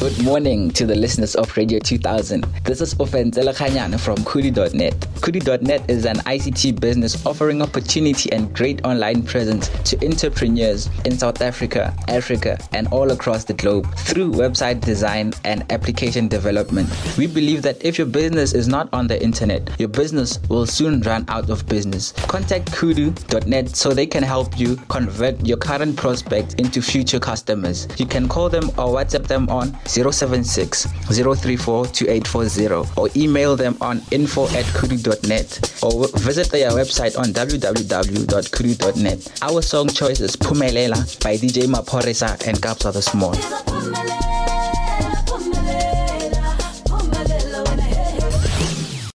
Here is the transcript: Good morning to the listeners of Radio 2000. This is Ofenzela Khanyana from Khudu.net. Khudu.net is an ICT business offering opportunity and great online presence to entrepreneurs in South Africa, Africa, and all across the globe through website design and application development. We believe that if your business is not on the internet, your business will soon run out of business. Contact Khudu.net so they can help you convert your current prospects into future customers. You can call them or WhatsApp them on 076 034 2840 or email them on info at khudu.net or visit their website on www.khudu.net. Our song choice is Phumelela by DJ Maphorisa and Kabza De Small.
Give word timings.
Good 0.00 0.22
morning 0.22 0.70
to 0.74 0.86
the 0.86 0.94
listeners 0.94 1.34
of 1.34 1.56
Radio 1.56 1.80
2000. 1.80 2.44
This 2.62 2.80
is 2.80 2.94
Ofenzela 2.94 3.52
Khanyana 3.52 3.98
from 3.98 4.14
Khudu.net. 4.18 4.92
Khudu.net 5.18 5.90
is 5.90 6.04
an 6.04 6.18
ICT 6.18 6.78
business 6.78 7.26
offering 7.26 7.60
opportunity 7.60 8.30
and 8.30 8.54
great 8.54 8.84
online 8.84 9.24
presence 9.24 9.68
to 9.90 10.06
entrepreneurs 10.06 10.88
in 11.04 11.18
South 11.18 11.42
Africa, 11.42 11.92
Africa, 12.06 12.56
and 12.72 12.86
all 12.92 13.10
across 13.10 13.42
the 13.42 13.54
globe 13.54 13.92
through 13.96 14.30
website 14.30 14.80
design 14.82 15.32
and 15.42 15.64
application 15.72 16.28
development. 16.28 16.88
We 17.18 17.26
believe 17.26 17.62
that 17.62 17.84
if 17.84 17.98
your 17.98 18.06
business 18.06 18.52
is 18.52 18.68
not 18.68 18.88
on 18.92 19.08
the 19.08 19.20
internet, 19.20 19.68
your 19.80 19.88
business 19.88 20.38
will 20.48 20.66
soon 20.66 21.00
run 21.00 21.24
out 21.26 21.50
of 21.50 21.66
business. 21.66 22.12
Contact 22.28 22.70
Khudu.net 22.70 23.74
so 23.74 23.90
they 23.90 24.06
can 24.06 24.22
help 24.22 24.60
you 24.60 24.76
convert 24.88 25.44
your 25.44 25.56
current 25.56 25.96
prospects 25.96 26.54
into 26.54 26.80
future 26.80 27.18
customers. 27.18 27.88
You 27.96 28.06
can 28.06 28.28
call 28.28 28.48
them 28.48 28.68
or 28.78 28.94
WhatsApp 28.94 29.26
them 29.26 29.48
on 29.48 29.76
076 29.88 30.86
034 31.08 31.86
2840 31.86 33.00
or 33.00 33.08
email 33.16 33.56
them 33.56 33.76
on 33.80 34.02
info 34.10 34.44
at 34.48 34.64
khudu.net 34.66 35.82
or 35.82 36.08
visit 36.18 36.50
their 36.50 36.70
website 36.70 37.18
on 37.18 37.26
www.khudu.net. 37.26 39.42
Our 39.42 39.62
song 39.62 39.88
choice 39.88 40.20
is 40.20 40.36
Phumelela 40.36 41.20
by 41.22 41.36
DJ 41.36 41.66
Maphorisa 41.66 42.46
and 42.46 42.58
Kabza 42.58 42.92
De 42.92 43.02
Small. 43.02 44.37